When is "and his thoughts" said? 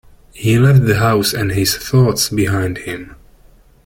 1.31-2.29